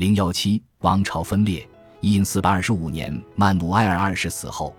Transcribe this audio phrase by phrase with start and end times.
[0.00, 1.68] 零幺七王朝分裂。
[2.00, 4.74] 一因四百二十五年，曼努埃尔二世死后，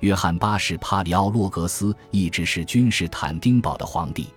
[0.00, 4.28] 约翰八世帕里奥洛格斯一直是君士坦丁堡的皇帝。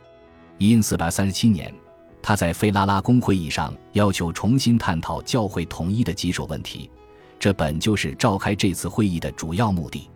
[0.57, 1.73] 一因四百三十七年，
[2.21, 6.91] 他在费拉拉宫会议上要求重新探讨教会统一的棘手问题，
[7.39, 10.09] 这本就是召开这次会议的主要目的。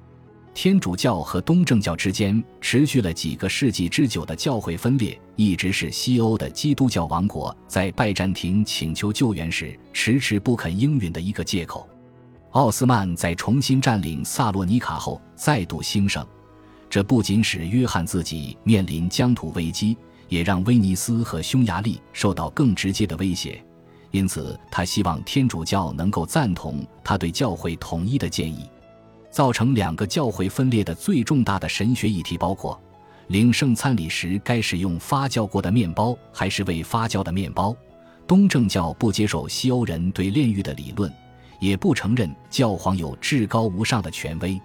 [0.62, 11.88] 天主教和东正教之间持续了几个世纪之久的教会分裂，一直是西欧的基督教王国在拜占庭请求救援时迟迟不肯应允的一个借口。
[12.52, 16.28] 奥斯曼在重新占领萨洛尼卡后再度兴盛，
[16.90, 19.96] 这不仅使约翰自己面临疆土危机，
[20.28, 23.64] 也让威尼斯和匈牙利受到更直接的威胁。
[24.12, 28.70] 因此，他希望天主教能够赞同他对教会统一的建议。
[29.30, 32.80] 造成两个教会分裂的最重大的神学议题包括：
[33.28, 37.74] 领圣餐礼时该使用发酵过的面包还是未发酵的面包；
[38.28, 41.12] 东正教不接受西欧人对炼狱的理论。
[41.60, 44.58] 也不承认教皇有至高无上的权威，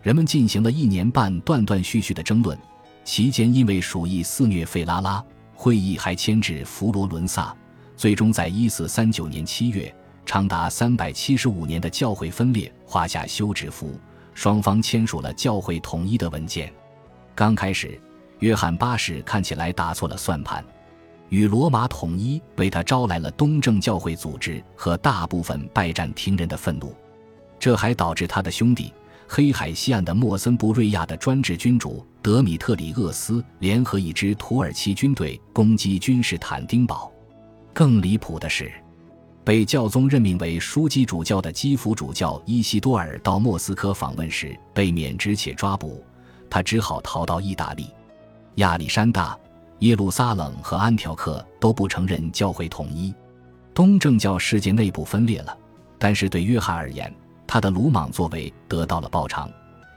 [0.00, 2.58] 人们进行了一年半断断续续的争论，
[3.04, 5.22] 期间因为鼠疫肆虐费拉拉，
[5.54, 7.54] 会议还牵制佛罗伦萨，
[7.94, 14.00] 最终在一四三九年七月，长达三百七十五年的教会分裂画下休止符，
[14.40, 16.72] 双方签署了教会统一的文件。
[17.34, 18.00] 刚开始，
[18.38, 20.64] 约翰八世看起来打错了算盘。
[21.28, 26.94] 与罗马统一为他招来了东正教会组织和大部分拜占庭人的愤怒，
[27.58, 28.90] 这还导致他的兄弟
[29.28, 37.12] 黑海西岸的莫森布瑞亚的专制君主德米特里厄斯联合一支土耳其军队攻击君士坦丁堡。
[37.74, 38.72] 更离谱的是，
[39.50, 46.04] 被教宗任命为枢机主教的基辅主教伊西多尔到莫斯科访问时被免职且抓捕，
[46.48, 47.92] 他只好逃到意大利、
[48.58, 49.36] 亚历山大。
[49.80, 53.12] 耶路撒冷和安条克都不承认教会统一，
[53.74, 55.58] 东正教世界内部分裂了。
[55.98, 57.12] 但是对约翰而言，
[57.44, 59.50] 他的鲁莽作为得到了报偿，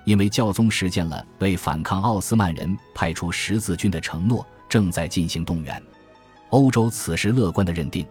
[0.04, 5.80] 因为教宗实现了为反抗奥斯曼人派出十字军的承诺，正在进行动员。
[6.50, 8.04] 欧洲此时乐观地认定，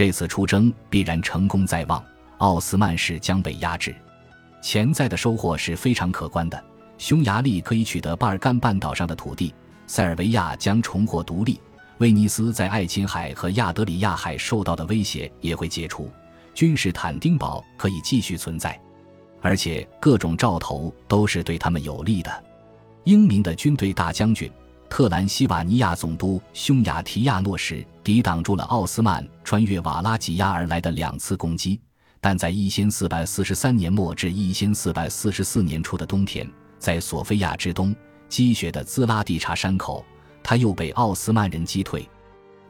[0.00, 2.02] 这次出征必然成功在望，
[2.38, 3.94] 奥斯曼势将被压制。
[4.62, 6.64] 潜在的收获是非常可观的，
[6.96, 9.52] 匈牙利可以取得巴尔干半岛上的土地。
[9.86, 11.60] 塞尔维亚将重获独立，
[11.98, 16.10] 威尼斯在爱琴海和亚德里亚海受到的威胁也会解除，
[16.54, 18.80] 君士坦丁堡可以继续存在，
[19.42, 22.44] 而且各种兆头都是对他们有利的。
[23.04, 24.50] 英明的军队大将军
[24.90, 31.80] 特兰西瓦尼亚总督匈牙提亚诺什抵挡住了奥斯曼穿越瓦拉几亚而来的两次攻击，
[32.20, 36.46] 但在一千四百四十三年末至一千四百四十四年初的冬天，
[36.78, 37.94] 在索菲亚之东。
[38.28, 40.04] 积雪的兹拉蒂察山口，
[40.42, 42.06] 他又被奥斯曼人击退。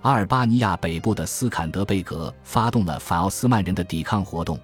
[0.03, 4.59] 阿尔巴尼亚北部的斯坎德贝格发动了反奥斯曼人的抵抗活动。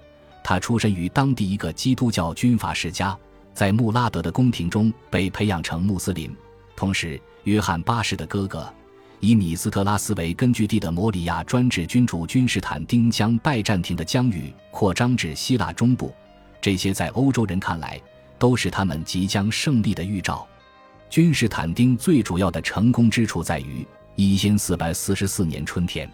[0.44, 3.16] 他出身于当地一个基督教军阀世家，
[3.52, 6.34] 在穆拉德的宫廷中被培养成穆斯林。
[6.76, 8.72] 同时，约翰八世的哥哥，
[9.18, 16.14] 以米斯特拉斯为根据地的摩里亚专制君主君士坦丁将拜占庭的疆域扩张至希腊中部。
[16.60, 17.98] 这些在欧洲人看来，
[18.38, 20.46] 都是他们即将胜利的预兆。
[21.08, 26.10] 君士坦丁最主要的成功之处在于，一千四百四十四年春天，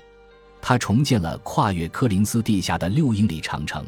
[0.60, 3.84] 他重建了跨越科林斯地下的六英里长城。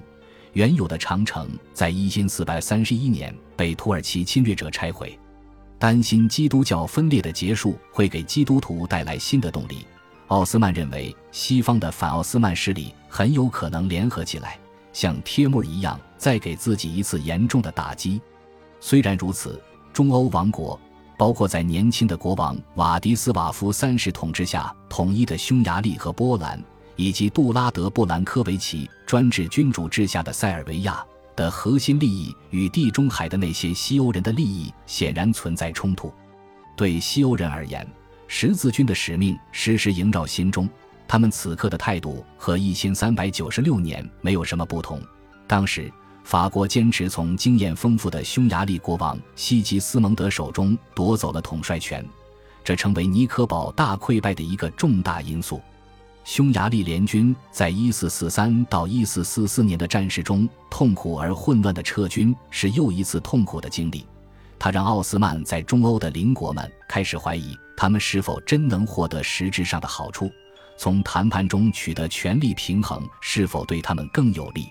[0.55, 5.17] 原有的长城在一千四百三十一年被土耳其侵略者拆毁。
[5.79, 9.87] 担心基督教分裂的结束会给基督徒带来新的动力，
[10.29, 14.59] 奥斯曼认为西方的反奥斯曼势力很有可能联合起来，
[14.93, 18.21] 像帖木儿一样，再给自己一次严重的打击。
[18.81, 19.61] 虽然如此，
[19.93, 20.79] 中欧王国。
[21.17, 26.61] 包括在年轻的国王瓦迪斯瓦夫三世统治下统一的匈牙利和波兰，
[26.97, 36.13] 以及杜拉德布兰科维奇专制君主制下的塞尔维亚的核心利益与地中海的那些西欧人的利益显然存在冲突。
[36.77, 37.87] 对西欧人而言，
[38.27, 40.69] 十字军的使命时时萦绕心中。
[41.07, 45.01] 他们此刻的态度和一千三百九十六年没有什么不同。
[45.47, 45.93] 当时。
[46.27, 52.03] 法国坚持从经验丰富的匈牙利国王西吉斯蒙德手中夺走了统帅权，
[52.65, 55.61] 这成为尼科堡大溃败的一个重大因素。
[56.25, 64.07] 匈牙利联军在1443到1444年的战事中痛苦而混乱的撤军，是又一次痛苦的经历。
[64.59, 70.31] 它让奥斯曼在中欧的邻国们开始怀疑，他们是否真能获得实质上的好处，
[70.79, 74.67] 从谈判中取得权力平衡是否对他们更有利。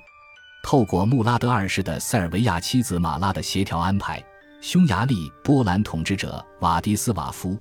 [0.64, 4.24] 透过穆拉德二世的塞尔维亚妻子马拉的协调安排，
[4.60, 7.56] 匈牙利波兰统治者瓦迪斯瓦夫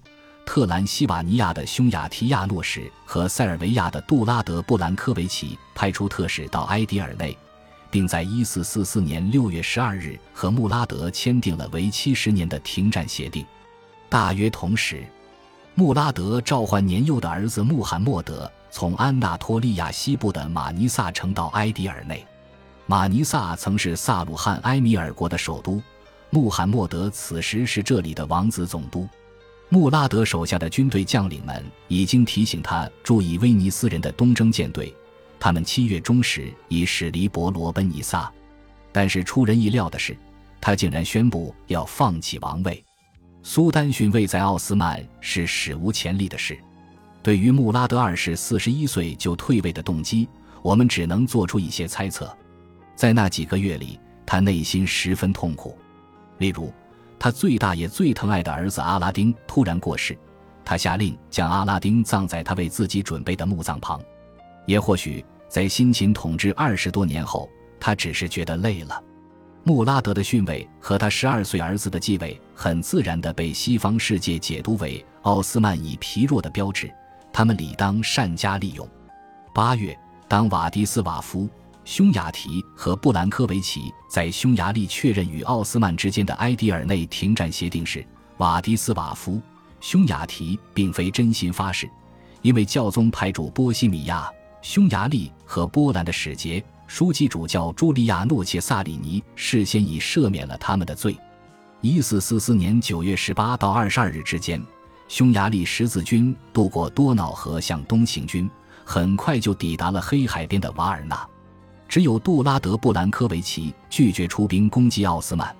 [0.45, 7.37] 特兰西瓦尼亚的匈牙提亚诺什和塞尔维亚的杜拉德布兰科维奇派出特使到埃迪尔内，
[7.91, 13.47] 并在1444年6月12日和穆拉德签订了为期十年的停战协定。
[14.09, 15.07] 大约同时，
[15.75, 22.27] 穆拉德召唤年幼的儿子穆罕默德从安纳托利亚西部的马尼萨城到埃迪尔内。
[22.85, 25.81] 马尼萨曾是萨鲁汉埃米尔国的首都，
[26.29, 29.09] 穆罕默德此时是这里的王子总督。
[29.73, 34.95] 穆拉德手下的军队将领们已经提醒他注意威尼斯人的东征舰队，
[35.41, 38.31] 他们七月中时已驶离伯罗奔尼撒。
[38.93, 40.15] 但是出人意料的是，
[40.61, 42.85] 他竟然宣布要放弃王位。
[43.43, 46.59] 苏丹逊位在奥斯曼是史无前例的事。
[47.23, 50.29] 对于穆拉德二世四十一岁就退位的动机，
[50.61, 52.31] 我们只能做出一些猜测。
[52.95, 55.79] 在那几个月里，他内心十分痛苦，
[56.37, 56.71] 例如。
[57.23, 60.19] 他最大也最疼爱的儿子阿拉丁突然过世，
[60.65, 64.03] 他下令将阿拉丁葬在他为自己准备的墓葬旁。
[64.67, 67.49] 也或许在辛勤统治二十多年后，
[67.79, 69.01] 他只是觉得累了。
[69.63, 76.93] 穆拉德的逊位和他十二岁儿子的继位，很自然地被西方世界解读为奥斯曼以疲弱的标志，
[77.33, 78.85] 他们理当善加利用。
[79.55, 79.97] 八月，
[80.27, 81.49] 当瓦迪斯瓦夫。
[81.85, 88.07] 匈牙提和布兰科维奇在匈牙利确认与奥斯曼之间的埃迪尔内停战协定时，
[88.39, 89.41] 瓦迪斯瓦夫、
[89.81, 91.91] 匈牙提并非真心发誓，
[92.41, 94.31] 因为教宗派驻波西米亚、
[94.63, 101.19] 匈牙利和波兰的使节书记主教朱利亚诺切萨里尼事先已赦免了他们的罪。
[101.81, 104.65] 一四四四年九月十八到二十二日之间，
[105.09, 108.49] 匈牙利十字军渡过多瑙河向东行军，
[108.85, 111.29] 很快就抵达了黑海边的瓦尔纳。
[111.93, 115.55] 只有杜拉德布兰科维奇拒绝出兵攻击奥斯曼，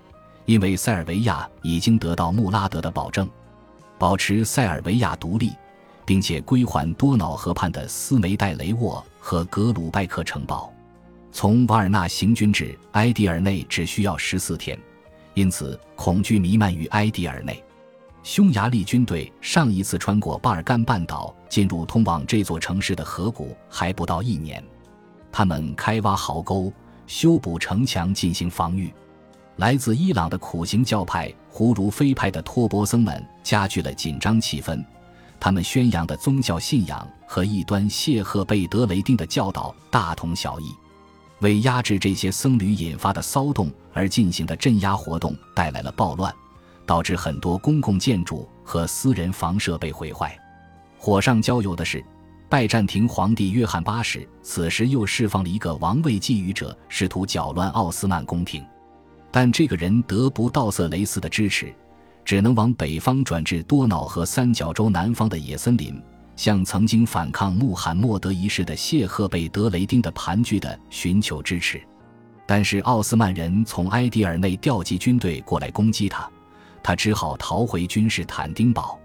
[0.47, 3.29] 因为塞尔维亚已经得到穆拉德的保证，
[3.99, 5.53] 保持塞尔维亚独立，
[6.07, 10.73] 并且归还多瑙河畔的斯梅代雷沃和格鲁拜克城堡。
[11.33, 14.79] 从瓦尔纳行军至埃迪尔内只需要十四天，
[15.35, 17.63] 因此恐惧弥漫于埃迪尔内。
[18.23, 24.65] 匈牙利军队上一次穿过巴尔干半岛进入通往这座城市的河谷还不到一年。
[25.33, 26.71] 他们开挖壕沟、
[27.07, 28.93] 修补城墙进行防御。
[29.57, 34.85] 来自伊朗的苦行教派胡卢菲派的托钵僧们加剧了紧张气氛。
[35.41, 40.73] 他们宣扬的宗教信仰和异端谢赫贝德雷丁的教导大同小异。
[41.41, 46.33] 为压制这些僧侣引发的骚动而进行的镇压活动带来了暴乱，
[46.87, 50.39] 导致很多公共建筑和私人房舍被毁坏。
[50.99, 52.05] 火上浇油的是。
[52.53, 58.63] 拜占庭皇帝约翰八世此时又释放了一个王位觊觎者，试图搅乱奥斯曼宫廷，
[59.31, 61.75] 但这个人得不到色雷斯的支持，
[62.27, 65.99] 只能往北方转至多瑙河三角洲南方的野森林，
[66.37, 71.81] 向曾经反抗穆罕默德一世的谢赫贝德雷丁的盘踞的寻求支持。
[72.47, 76.31] 但是奥斯曼人从埃迪尔内调集军队过来攻击他，
[76.83, 78.99] 他只好逃回君士坦丁堡。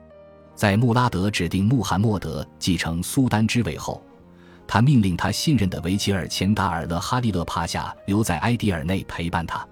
[0.57, 4.01] 在穆拉德指定穆罕默德继承苏丹之位后，
[4.65, 9.63] 他命令他信任的维吉尔钱达尔勒哈利勒帕夏留在埃迪尔内陪伴他。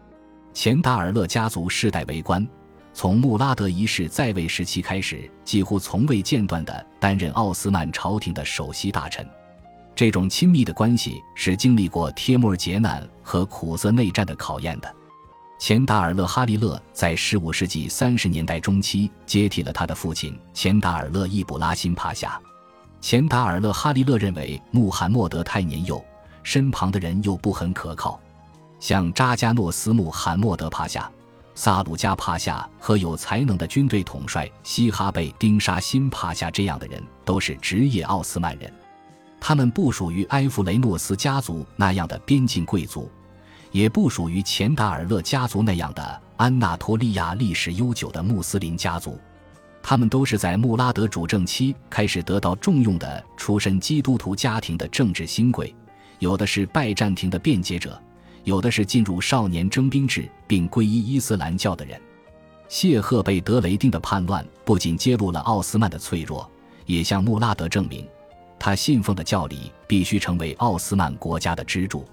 [0.53, 2.47] 钱达尔勒家族世代为官，
[2.93, 9.27] 从穆拉德一世在位时期开始，几乎从未间断地担任奥斯曼朝廷的首席大臣。
[9.95, 14.95] 这种亲密的关系是经历过帖木儿劫难和苦涩内战的考验的。
[15.65, 22.39] 钱达尔勒哈利勒在15世纪30年代中期接替了他的父亲钱达尔勒易卜拉欣帕夏。
[23.01, 26.05] 钱达尔勒哈利勒认为穆罕默德太年幼，
[26.43, 28.21] 身旁的人又不很可靠，
[28.79, 31.11] 像扎加诺斯穆罕默德帕夏、
[31.55, 38.71] 萨鲁加帕夏和有才能的军队统帅西哈贝丁沙辛帕夏这样的人都是职业奥斯曼人，
[39.41, 43.09] 他们不属于埃弗雷诺斯家族那样的边境贵族。
[43.75, 49.19] 也不属于钱达尔勒家族那样的安纳托利亚历史悠久的穆斯林家族，
[49.83, 55.75] 他们都是在穆拉德主政期开始得到重用的出身基督徒家庭的政治新贵，
[56.19, 58.01] 有的是拜占庭的辩解者，
[58.45, 61.99] 有的是进入少年征兵制并皈依伊斯兰教的人。
[62.69, 66.49] 谢赫贝德雷丁的叛乱不仅揭露了奥斯曼的脆弱，
[66.85, 68.07] 也向穆拉德证明，
[68.57, 72.05] 他信奉的教理必须成为奥斯曼国家的支柱。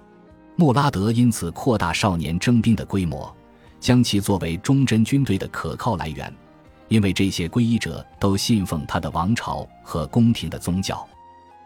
[0.57, 3.35] 穆拉德因此扩大少年征兵的规模，
[3.81, 6.33] 将其作为忠贞军队的可靠来源，
[6.89, 11.07] 因为这些皈依者都信奉他的王朝和宫廷的宗教。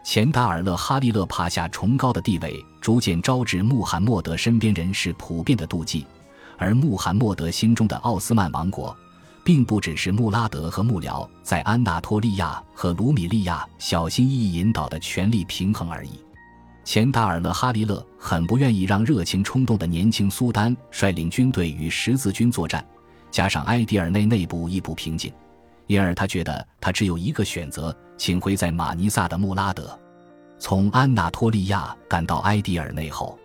[0.03, 6.07] 钱达尔勒哈利勒帕夏崇高的地位，逐渐招致穆罕默德身边人士普遍的妒忌，
[6.57, 8.95] 而穆罕默德心中的奥斯曼王国，
[9.43, 16.11] 并不只是穆拉德和幕僚在安纳托利亚和卢米利亚小心翼翼引导的权力平衡而已。
[16.87, 22.81] 钱达尔勒哈利勒很不愿意让热情冲动的年轻苏丹率领军队与十字军作战，
[23.29, 25.29] 加上埃迪尔内内部亦不平静，
[25.87, 29.99] 因而他觉得他只有一个选择，请回在马尼萨的穆拉德。
[30.59, 33.37] 从安纳托利亚赶到埃迪尔内后，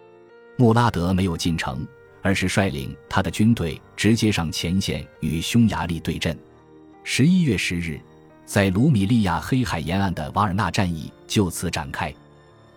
[0.57, 1.85] 穆拉德没有进城。
[2.25, 6.39] 而是率领他的军队直接上前线与匈牙利对阵。
[7.03, 8.01] 十一月十日，
[8.47, 12.15] 在卢米利亚黑海沿岸的瓦尔纳战役就此展开。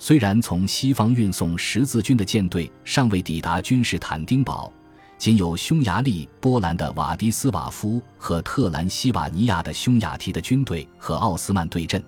[0.06, 4.72] 虽然从西方运送十字军的舰队尚未抵达君士坦丁堡，
[5.18, 12.04] 仅有匈牙利、波兰的瓦迪斯瓦夫和特兰西瓦尼亚的匈牙提的军队和奥斯曼对阵，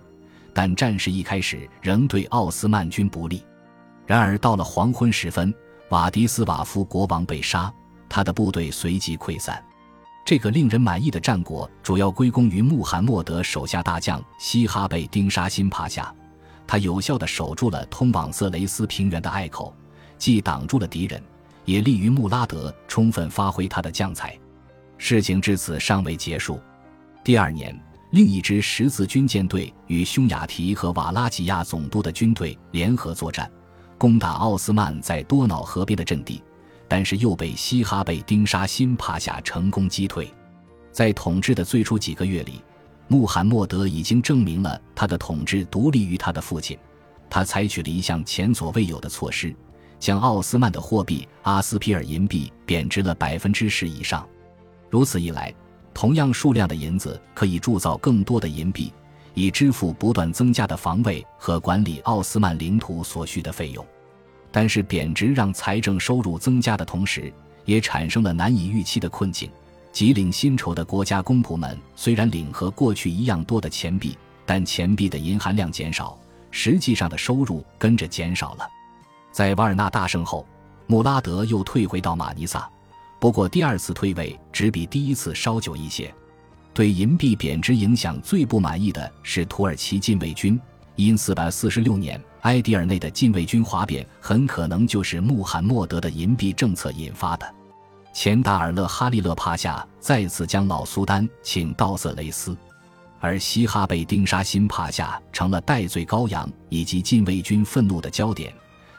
[0.53, 3.43] 但战事一开始仍对奥斯曼军不利。
[4.05, 5.51] 然而到了黄昏时分。
[5.89, 7.73] 瓦迪斯瓦夫国王被杀，
[8.07, 9.59] 他的部队随即溃散。
[10.23, 16.13] 这个令人满意的战果主要归功于穆罕默德手下大将西哈贝丁沙辛帕夏，
[16.67, 19.73] 他有效地守住了通往色雷斯平原的隘口，
[20.17, 21.23] 既挡住了敌人，
[21.63, 24.37] 也利于穆拉德充分发挥他的将才。
[24.97, 26.59] 事情至此尚未结束。
[27.23, 27.79] 第二年，
[28.11, 33.49] 另一支十字军舰队与匈牙提和瓦拉吉亚总督的军队联合作战。
[33.97, 36.43] 攻打奥斯曼在多瑙河边的阵地，
[36.87, 40.31] 但是又被西哈贝丁沙辛帕夏成功击退。
[40.91, 42.61] 在统治的最初几个月里，
[43.07, 46.77] 穆罕默德已经证明了他的统治独立于他的父亲。
[47.29, 49.53] 他采取了一项前所未有的措施，
[49.99, 54.27] 将奥斯曼的货币阿斯皮尔银币贬值了百分之十以上。
[54.89, 55.53] 如此一来，
[55.93, 58.91] 同样数量的银子可以铸造更多的银币。
[59.33, 63.85] 以支付不断增加的防卫和管理奥斯曼领土所需的费用，
[64.51, 67.31] 但是贬值让财政收入增加的同时，
[67.63, 69.47] 也产生了难以预期的困境。
[69.97, 76.15] 即领薪酬的国家公仆们虽然领和过去一样多的钱币，但钱币的银含量减少，
[76.51, 78.67] 实际上的收入跟着减少了。
[79.31, 80.45] 在瓦尔纳大胜后，
[80.85, 82.69] 穆拉德又退回到马尼萨，
[83.19, 86.13] 不过第二次退位只比第一次稍久一些。
[86.75, 90.61] 对银币贬值影响最不满意的是土耳其禁卫军，
[90.95, 97.56] 因四百四十六年埃迪尔内的禁卫军哗变，很可能就是穆罕默德的银币政策引发的。
[98.17, 102.57] 钱达尔勒哈利勒帕夏再次将老苏丹请到色雷斯，
[103.19, 108.51] 而西哈贝丁沙辛帕夏成了戴罪羔羊以及禁卫军愤怒的焦点。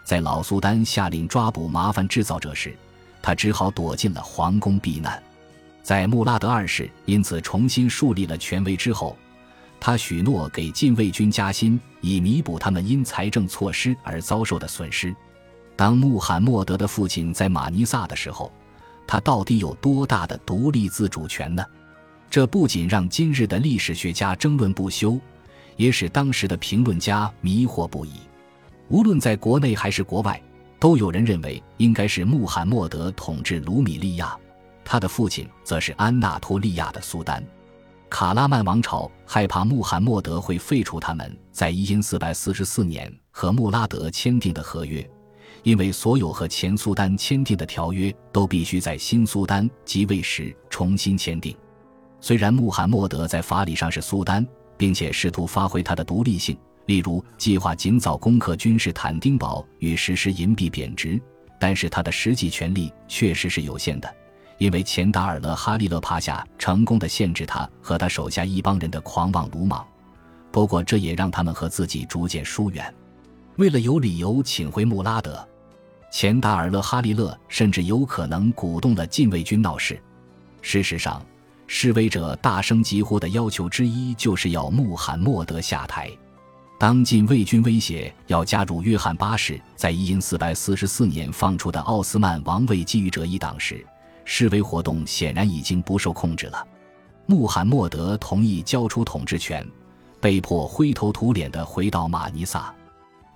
[0.04, 2.72] 在老苏丹下令抓捕麻烦制造者时，
[3.20, 5.20] 他只好躲进了皇宫避难。
[5.82, 9.16] 在穆拉德二世因此重新树立了权威之后，
[9.80, 15.12] 他许诺给禁卫军加薪，以弥补他们因财政措施而遭受的损失。
[15.74, 18.52] 当穆罕默德的父亲在马尼萨的时候，
[19.08, 21.64] 他到底有多大的独立自主权呢？
[22.28, 25.18] 这不仅让今日的历史学家争论不休，
[25.76, 28.12] 也使当时的评论家迷惑不已。
[28.88, 30.38] 无论在国内还是国外，
[30.78, 34.36] 都有人认为应该是穆罕默德统治卢米利亚。
[34.84, 37.42] 他的父亲则是安纳托利亚的苏丹，
[38.10, 45.08] 卡拉曼王朝害怕穆罕默德会废除他们在一因四百四十四年和穆拉德签订的合约，
[45.62, 51.56] 因为所有和前苏丹签订的条约都必须在新苏丹即位时重新签订。
[52.20, 54.46] 虽然穆罕默德在法理上是苏丹，
[54.76, 61.20] 并且试图发挥他的独立性，例如计划尽早攻克君士坦丁堡与实施银币贬值，
[61.60, 64.12] 但是他的实际权力确实是有限的。
[64.58, 69.86] 因为钱达尔勒哈利勒帕夏成功的限制他和他手下一帮人的狂妄鲁莽，
[70.50, 72.92] 不过这也让他们和自己逐渐疏远。
[73.58, 75.46] 为了有理由请回穆拉德，
[76.12, 80.00] 钱达尔勒哈利勒甚至有可能鼓动了禁卫军闹事。
[80.62, 81.20] 事实上，
[81.66, 86.08] 示威者大声疾呼的要求之一就是要穆罕默德下台。
[86.78, 93.84] 当禁卫军威胁要加入约翰八世在一因四百四四年放出的奥斯曼王位觊觎者一党时，
[94.24, 96.64] 示威活动显然已经不受控制了。
[97.26, 99.66] 穆罕默德同意交出统治权，
[100.20, 102.72] 被迫灰头土脸地回到马尼萨。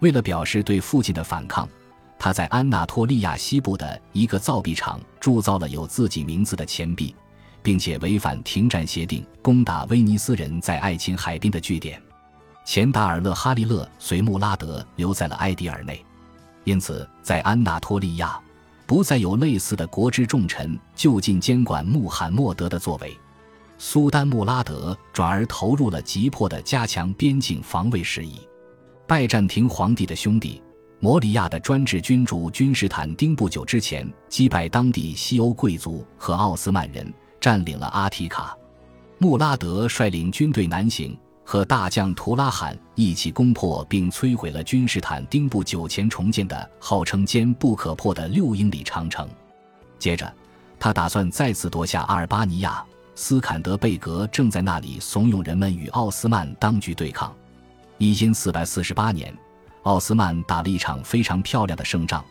[0.02, 1.68] 为了表示对父亲的反抗，
[2.18, 7.14] 他在安纳托利亚西部的一个造币厂铸造了有自己名字的钱币，
[7.62, 12.02] 并且违反停战协定，攻打威尼斯人在爱琴海滨的据点。
[12.64, 16.04] 钱达尔勒哈利勒随穆拉德留在了埃迪尔内，
[16.64, 18.38] 因此在安纳托利亚。
[18.84, 23.16] 不再有类似的国之重臣就近监管穆罕默德的作为，
[23.78, 28.40] 苏丹穆拉德转而投入了急迫的加强边境防卫事宜。
[29.12, 30.62] 拜占庭皇帝的兄弟
[30.98, 38.56] 摩里亚的专制君主君士坦丁不久之前击败当地西欧贵族和奥斯曼人，占领了阿提卡。
[39.18, 41.14] 穆拉德率领军队南行，
[41.44, 49.28] 和大将图拉罕一起攻破并摧毁了君士坦丁不久前重建的号称坚不可破的六英里长城。
[49.98, 50.34] 接着，
[50.80, 52.82] 他打算再次夺下阿尔巴尼亚。
[53.14, 57.30] 斯坎德贝格正在那里怂恿人们与奥斯曼当局对抗。
[58.02, 59.32] 一因四百四十八年，
[59.84, 62.24] 奥斯曼打了一场非常漂亮的胜仗。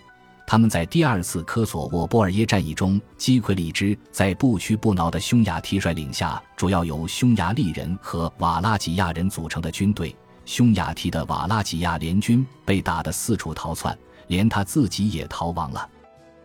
[0.45, 10.13] 他们在第二次科索沃波尔耶战役中击溃了一支在不屈不挠的匈牙提率领下，主要由匈牙利人和瓦拉吉亚人组成的军队。
[10.43, 13.97] 匈牙提的瓦拉吉亚联军被打得四处逃窜，
[14.27, 15.89] 连他自己也逃亡了。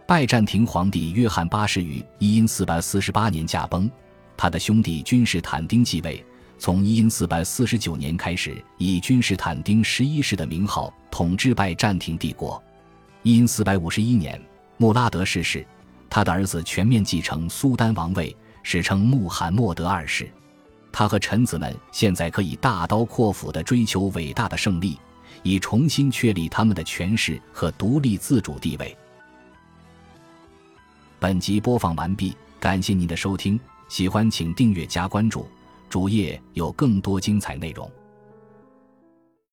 [0.07, 3.91] 拜占庭皇帝约翰八世于一因四百四八年驾崩。
[4.37, 6.25] 他的兄弟君士坦丁继位，
[6.59, 12.63] 从一因四百四十九年开始，以君士坦丁十一世的名号统治拜占庭帝国。
[13.23, 14.41] 一因四百五十一年，
[14.79, 15.67] 穆拉德逝世，
[16.09, 20.31] 他的儿子全面继承苏丹王位，史称穆罕默德二世。
[20.91, 24.99] 他和臣子们现在可以大刀阔斧地追求伟大的胜利，
[25.43, 28.97] 以重新确立他们的权势和独立自主地位。
[31.19, 33.61] 本集播放完毕，感谢您的收听。
[33.89, 35.47] 喜欢请订阅加关注，
[35.89, 37.91] 主页有更多精彩内容。